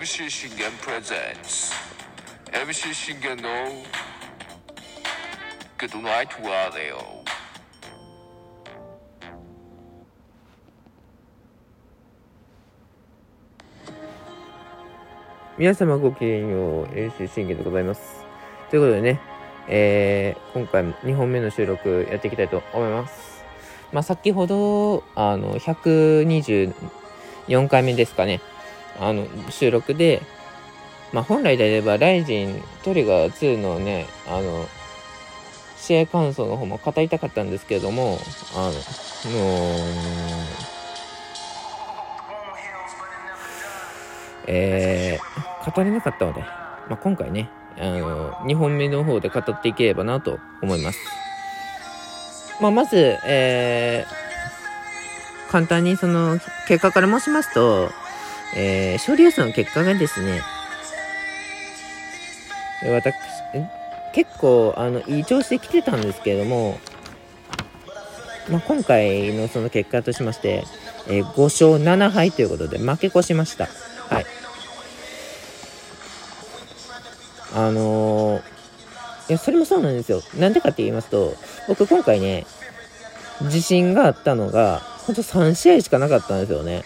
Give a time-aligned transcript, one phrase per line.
[0.00, 1.72] MC 信玄プレゼンツ
[2.50, 3.42] MC 信玄の
[5.76, 7.22] グッドナイトワーデオ
[15.58, 18.24] 皆様ごきげんよう、MC 信玄でございます。
[18.70, 19.20] ということでね、
[19.68, 23.44] えー、今回も2本目の収録やっていきたいと思います。
[23.92, 26.72] まあ、先ほど、あの、124
[27.68, 28.40] 回目ですかね、
[28.98, 30.22] あの、収録で、
[31.12, 34.66] まあ、本来であれば、ライジントリガー2のね、あの、
[35.76, 38.18] 試合感想の方も語りたかったんですけれども、
[38.54, 39.80] あの、もう、
[44.46, 50.98] えー、語れなかったので、まあ、今回ね、あの、2本目の方で語っていければなと思います。
[52.60, 57.90] まあ、まず、えー、簡単にその、結果から申しますと、
[58.54, 60.42] えー、勝利予想の結果がですね、
[62.82, 63.14] 私、
[64.12, 66.78] 結構、あの、いい調子で来てたんですけれども、
[68.50, 70.64] まあ、今回のその結果としまして、
[71.06, 73.68] えー、5勝7敗ということで負け越しました。
[74.08, 74.26] はい。
[77.54, 78.40] あのー、
[79.28, 80.22] いや、それもそうなんですよ。
[80.36, 81.34] なんでかって言いますと、
[81.68, 82.46] 僕今回ね、
[83.42, 86.84] 自信があったのが、ほんと3試合しかなかったんですよね。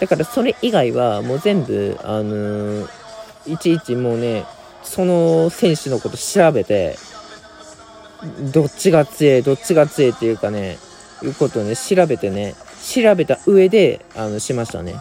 [0.00, 2.88] だからそれ以外はもう全部、あのー、
[3.46, 4.44] いちいちもうね、
[4.82, 6.96] その選手のこと調べて、
[8.52, 10.78] どっちが強い、どっちが強いっていうかね、
[11.22, 14.94] いうことをね、調べてね、調べた上で、あの、しましたね。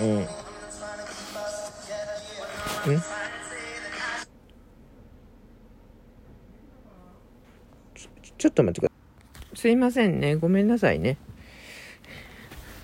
[0.00, 0.20] うん。
[0.20, 0.26] ん？
[7.94, 8.94] ちょちょっと待ってくださ
[9.54, 9.56] い。
[9.58, 10.36] すいませんね。
[10.36, 11.18] ごめんなさいね。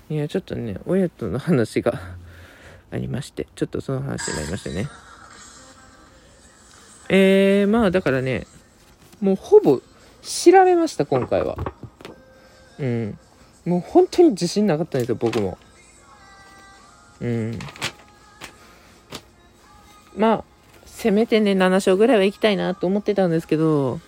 [0.09, 1.99] いや、ちょっとね、親との話が
[2.91, 4.87] ありまして、ちょっとその話になりましてね。
[7.09, 8.45] えー、まあだからね、
[9.21, 9.81] もうほぼ
[10.21, 11.57] 調べました、今回は。
[12.79, 13.17] うん。
[13.65, 15.57] もう本当に自信なかったんですよ、僕も。
[17.21, 17.59] うん。
[20.15, 20.43] まあ、
[20.85, 23.99] せめてね、7勝ぐらいは行きたいなと思ってたんですけど、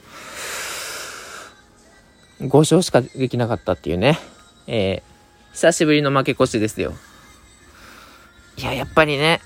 [2.41, 4.19] 5勝しかできなかったっていうね。
[4.67, 5.16] えー、
[5.57, 6.93] 久しぶりの負け越しですよ。
[8.57, 9.41] いや、やっぱりね、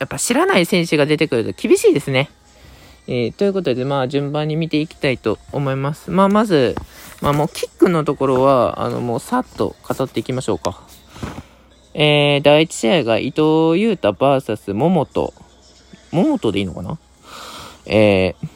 [0.00, 2.28] やっぱ知らない選手が出てくると厳しいですね。
[3.06, 6.10] えー、ということで、まあ、順番に見ていきたいと思います。
[6.10, 6.74] まあ、まず、
[7.20, 10.82] まあ、もう、キックのところは、あの、もう、さっと語っていきましょうか。
[11.94, 15.32] えー、第1試合が伊藤優太 VS 桃と、
[16.10, 16.98] 桃とでいいのかな？
[17.86, 18.48] えー、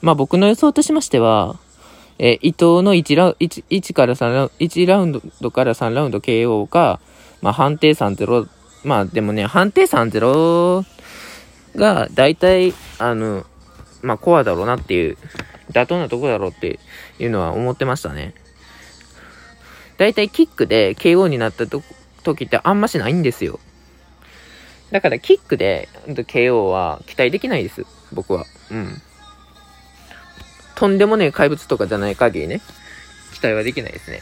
[0.00, 1.58] まあ、僕の予想としましては、
[2.18, 7.00] えー、伊藤の1ラウ 1, 1から3ラウンド、1ラウンドから3ラウンド KO か、
[7.42, 8.48] まあ、判定3-0、
[8.84, 10.84] まあ、でもね、判定3-0
[11.76, 13.44] が、大体、あの、
[14.02, 15.18] まあ、コアだろうなっていう、
[15.70, 16.78] 妥当なとこだろうって
[17.18, 18.34] いうのは思ってましたね。
[19.98, 21.82] だいたいキックで KO になったと
[22.22, 23.58] 時ってあんましないんですよ。
[24.90, 27.84] だからキックで KO は期待できないです。
[28.12, 28.44] 僕は。
[28.70, 29.02] うん。
[30.76, 32.60] とんでもねえ怪物とかじゃない限りね、
[33.32, 34.20] 期待はできないですね。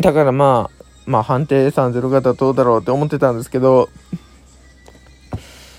[0.00, 3.90] だからまあ、まあ判定3-0型どうだろうって思ってたんですけど、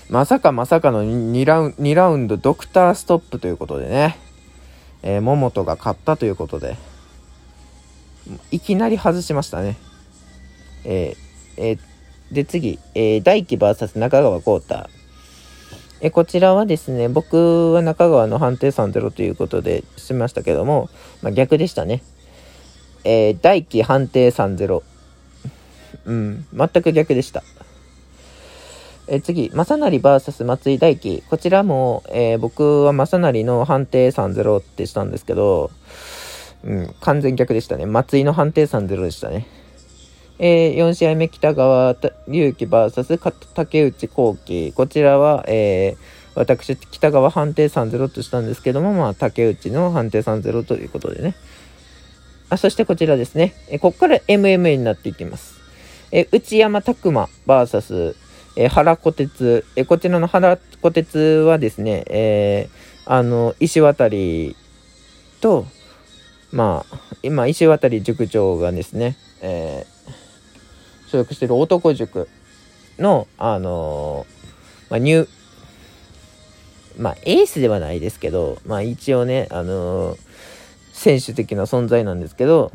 [0.08, 4.16] まさかまさかの 2, ラウン2ラウンドドクターストップということでね、
[5.02, 6.76] えー、桃とが勝ったということで、
[8.52, 9.76] いきなり外しましたね。
[10.84, 11.78] えー、えー、
[12.32, 14.88] で次、えー、大輝 VS 中川浩太。
[16.00, 20.90] えこちらはですね、僕は中川の判定3-0ということでしましたけども、
[21.22, 22.02] まあ、逆でしたね。
[23.04, 24.82] えー、大輝判定3-0。
[26.06, 27.42] うん、全く逆でした。
[29.06, 31.22] え次、正成 VS 松井大輝。
[31.28, 35.70] こちらも、えー、僕は正成の判定3-0ってしたんですけど、
[36.64, 37.84] うん、完全逆でしたね。
[37.84, 39.46] 松井の判定3-0でしたね。
[40.38, 42.14] えー、4試合目、北川隆
[42.54, 44.72] 樹 VS 竹内幸輝。
[44.72, 45.96] こちらは、えー、
[46.34, 51.34] 私、北川判定3-0としたんですけども、まあ、竹内の判定3-0ということでね。
[52.50, 53.54] あ、そしてこちらですね。
[53.68, 55.60] えー、ここから MMA になっていきます。
[56.10, 58.16] えー、内山拓馬 VS
[58.56, 64.08] えー、原小鉄、えー、こちらの原小鉄はですね、えー、あの、石渡
[65.40, 65.66] と、
[66.52, 69.93] まあ、今、石渡塾長がですね、えー、
[71.14, 72.28] 所属してる男塾
[72.98, 74.26] の、あの
[74.90, 75.28] まあ、ニュー、
[76.98, 80.16] まあ、エースではないですけど、まあ、一応ね、あの
[80.92, 82.72] 選手的な存在なんですけど、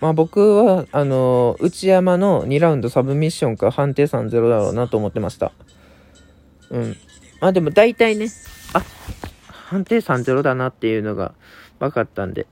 [0.00, 5.52] まあ僕は、あのー、内山の2ラウンドサブミッションか判定3-0だろうなと思ってました。
[6.70, 6.96] うん。
[7.40, 8.28] まあでも大体ね、
[8.72, 8.82] あ、
[9.66, 11.34] 判定3-0だなっていうのが
[11.80, 12.46] 分かったんで、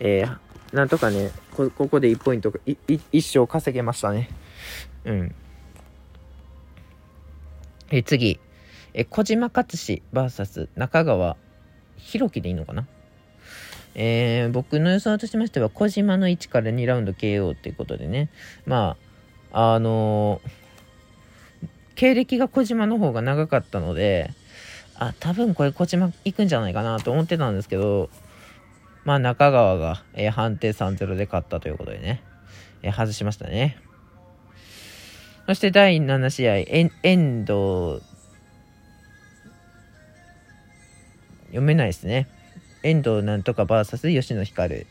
[0.00, 0.38] えー、
[0.74, 3.00] なんとかね、こここで1ポイント、い1
[3.38, 4.28] 勝稼げましたね。
[5.04, 5.34] うん。
[7.90, 8.40] え、次。
[8.94, 11.36] え、小島勝志 VS 中川
[11.98, 12.88] 弘樹でいいのかな？
[13.94, 18.28] えー、僕の予想としましては、小島の1から2ラウンド KO っていうことでね、
[18.66, 18.96] ま
[19.52, 24.32] あ、あのー、経歴が小島の方が長かったので、
[24.98, 28.10] あ、多分これ小島行くんじゃないかなと思ってたんですけど、
[29.04, 32.22] まあ中川が、えー、判定3-0で勝ったということでね、
[32.82, 33.78] えー、外しましたね。
[35.46, 36.56] そして第7試合、
[37.02, 38.02] 遠藤、
[41.46, 42.28] 読めないですね。
[42.82, 44.86] 遠藤なんとか VS 吉野光。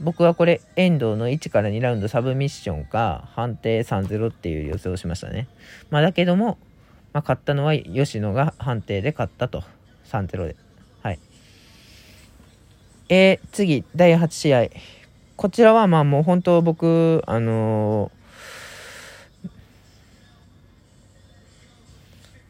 [0.00, 5.48] 僕はこれ、遠藤の1から2ラウンドサブミッションか、判定3-0っていう予想をしましたね。
[5.90, 6.58] まあだけども、
[7.14, 9.62] まあ勝ったのは吉野が判定で勝ったと。
[10.10, 10.56] 3-0で。
[11.02, 11.18] はい。
[13.08, 14.68] えー、次、第8試合。
[15.36, 18.24] こちらはまあもう本当僕、あのー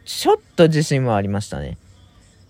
[0.06, 1.76] ちょっと自信はありましたね。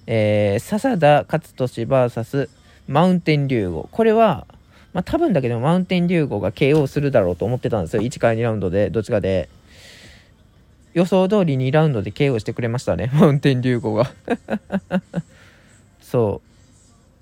[0.07, 2.49] えー、笹田勝利 VS
[2.87, 3.89] マウンテン竜吾。
[3.91, 4.47] これは、
[4.93, 8.03] まあ、多分だけどマウンテン竜吾が KO するだろうと思ってたんですよ。
[8.03, 9.49] 1から2ラウンドで、どっちかで。
[10.95, 13.11] 予想通り2ラウンドで KO してくれましたね。
[13.15, 14.11] マウンテン竜吾が
[16.01, 16.49] そう。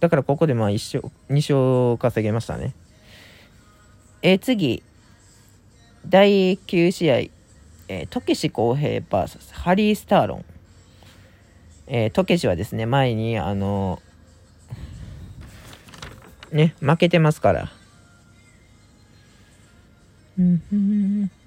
[0.00, 2.74] だからここでまあ1勝、2勝稼げましたね。
[4.20, 4.82] えー、次。
[6.06, 7.16] 第9試合。
[7.88, 10.44] えー、トケシ公平 VS ハリー・スターロン。
[11.86, 17.72] えー、トケシはですね、前に、あのー、ね、負けてますから。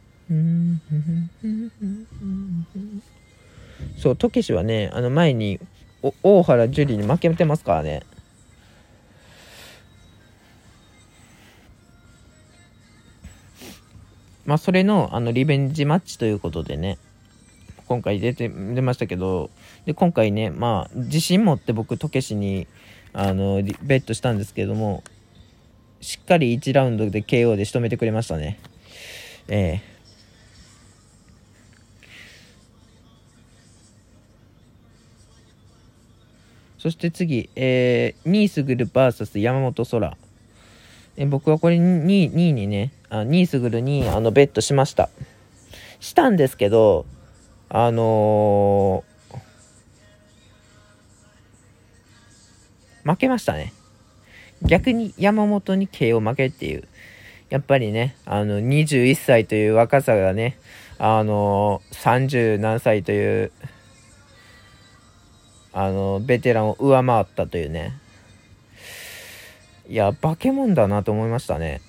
[3.97, 5.59] そう、トケシはね、あの前に、
[6.23, 8.03] 大原樹里に負けてますからね。
[14.45, 16.99] まあ、それの、あの、リベンジマッチということでね、
[17.87, 19.49] 今回出て、出ましたけど、
[19.85, 22.67] で、今回ね、まあ、自信持って僕、トケシに、
[23.13, 25.03] あの、ベットしたんですけども、
[26.01, 28.59] しっかり1ラウンドで KO で仕留めてくれましたね。
[29.47, 29.94] ええ
[36.85, 40.17] そして次、えー、ニースグル VS 山本空。
[41.17, 45.09] え僕はこれ 2, 2位にね、あニースグルにあのベットしました。
[45.99, 47.07] したんですけど、
[47.69, 53.73] あのー、負けましたね。
[54.61, 56.87] 逆に山本に KO 負けっていう。
[57.49, 60.59] やっぱりね、あの、21歳という若さがね、
[60.99, 63.51] あのー、30何歳という、
[65.77, 67.99] あのベテランを上回ったというね。
[69.89, 71.81] いや、化け物だなと思いましたね。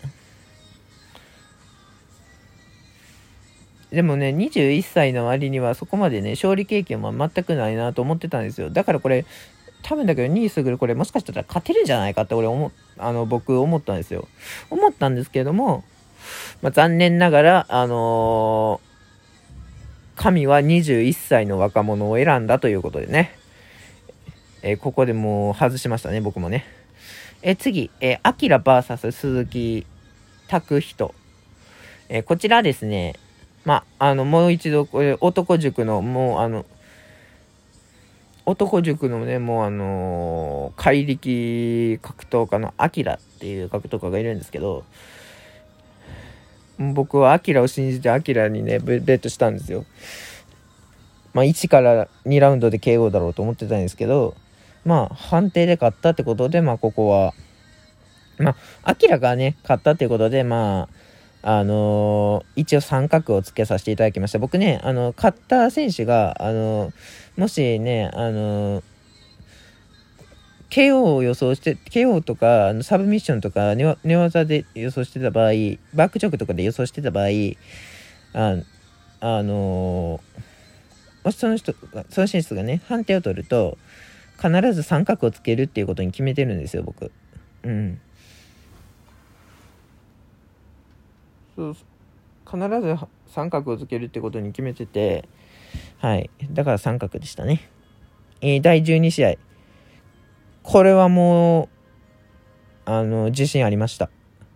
[3.92, 8.70] でもね、21歳の割にはそこまでね、勝利経験も全くないなと思ってたんですよ。
[8.70, 9.24] だからこれ、
[9.84, 14.26] 多分だけど2位すぐるこれもしかしたら勝てるんじゃないかって俺思、あの、僕思ったんですよ。
[14.68, 15.84] 思ったんですけれども、
[16.60, 23.35] まあ、残念ながら、あのー、神は21歳の若者を選んだということでね。
[24.68, 26.64] え、ここでもう外しましたね、僕もね。
[27.40, 29.86] え、次、えー、アキラ VS 鈴木
[30.48, 31.14] 拓人。
[32.08, 33.14] え、こちらですね、
[33.64, 36.66] まあ、あの、もう一度、これ、男塾の、もう、あの、
[38.44, 44.84] 男塾のね、もうあのー、怪力格闘家のアキラっていう格闘家がいるんですけど、
[46.78, 49.84] 僕はアキラを信じてアキラにね、ベットしたんですよ。
[51.34, 54.34] まあ、1から2ラウンドで KO だろうと思ってたんですけど、
[54.86, 57.34] まあ、判定で勝ったってことで、まあ、ここは、
[58.38, 60.88] まあ、アキラがね、勝ったっていうことで、ま
[61.42, 64.38] あ、あのー、一応三角をつけさせていただきました。
[64.38, 66.92] 僕ね、あの、勝った選手が、あのー、
[67.36, 68.82] もしね、あのー、
[70.70, 75.50] KO を予想して、KO とか、サブミッションとか寝、寝技で予想してた場合、
[75.94, 77.26] バックチョークとかで予想してた場合、
[78.34, 78.56] あ、
[79.18, 80.20] あの
[81.24, 81.74] もしその人、
[82.10, 83.78] その選手がね、判定を取ると、
[84.36, 87.10] 必ず三角をつけるっていうことに決めてるんですよ、僕。
[87.62, 88.00] うん。
[91.56, 91.76] そう
[92.44, 92.96] 必ず
[93.28, 95.28] 三角をつけるってことに決めてて、
[95.98, 96.30] はい。
[96.52, 97.68] だから三角でしたね。
[98.40, 99.34] えー、第12試合。
[100.62, 101.68] これはもう、
[102.84, 104.10] あの、自信ありました。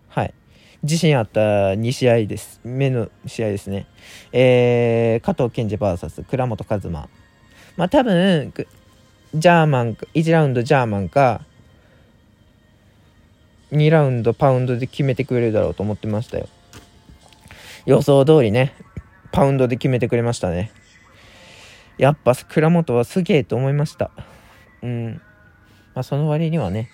[0.09, 0.35] はい。
[0.83, 2.61] 自信あった2試合です。
[2.65, 3.87] 目の試合ですね。
[4.33, 7.09] えー、加藤健二 VS 倉本和馬。
[7.77, 8.53] まあ多分、
[9.35, 11.43] ジャーマン、1ラウンドジャーマンか、
[13.71, 16.49] 2ラウンドパウンドで決めてくれるだろうと思ってましたよ。
[17.87, 18.75] 予想通りね、
[19.31, 20.73] パウンドで決めてくれましたね。
[21.97, 24.11] やっぱ倉本はすげえと思いました。
[24.83, 25.21] うん。
[25.95, 26.91] まあその割にはね、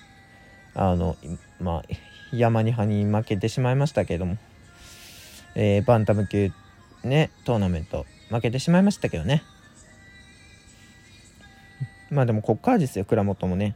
[0.75, 1.17] あの、
[1.59, 1.83] まあ、
[2.33, 4.37] 山に派に負けてしまいましたけども、
[5.55, 6.53] えー、バンタム級
[7.03, 9.43] ね、トーナメント負けてしまいましたけどね。
[12.11, 13.75] まあでもこっからですよ、倉本もね。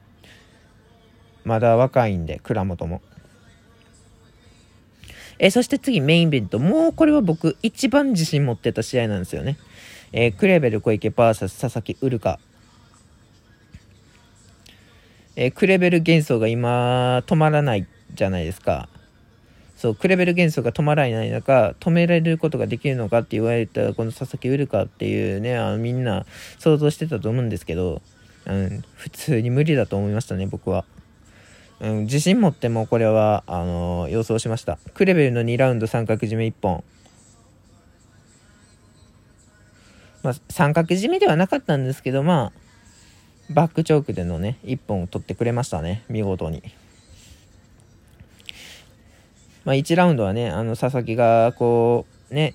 [1.44, 3.00] まだ若いんで、倉本も。
[5.38, 6.58] え、そして次メインイベント。
[6.58, 9.56] もうこれは僕一番自信持ってた試合なんですよね。
[10.12, 12.38] えー、クレベル小池 VS 佐々木ウルカ。
[15.36, 18.88] えー、クレベル幻想が今止まらないじゃないですか。
[19.76, 26.26] そう、クレベル幻想が止まらない中、止められることができるのかって言われたこの佐々木ウルカっていうね、あのみんな
[26.58, 28.02] 想像してたと思うんですけど、
[28.50, 30.84] うん、普通に無理だと思いましたね、僕は。
[31.78, 34.78] うん、自信持ってもこれは、あのー、予想しました。
[34.92, 36.82] クレベルの2ラウンド三角締め1本。
[40.22, 42.60] まあ、三角締めではなかったんですけど、まあ、
[43.50, 46.62] バックチョークでのね、1本を取ってくれましたね、見事に。
[49.64, 52.54] まあ、1ラウンドはね、あの、佐々木が、こう、ね、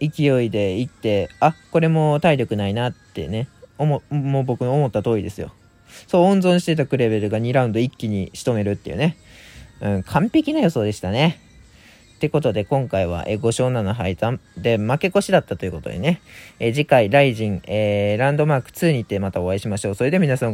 [0.00, 5.52] 勢いでいって、あ、これも体力ないなってね、もう僕の思った通りですよ。
[6.06, 9.16] そう、温存してたクレベルが2ラウンド一気に仕留めるっていうね。
[9.80, 11.40] うん、完璧な予想でしたね。
[12.14, 14.16] ってことで今回は5勝7敗
[14.56, 16.20] で負け越しだったということでね、
[16.58, 19.94] え次回ライジン、えー、ランドマーク2にてまたお会いしましょう。
[19.94, 20.52] それでは皆さん